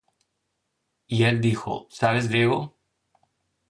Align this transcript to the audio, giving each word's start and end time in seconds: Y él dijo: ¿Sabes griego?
Y 1.09 1.25
él 1.25 1.41
dijo: 1.41 1.85
¿Sabes 1.91 2.27
griego? 2.27 2.75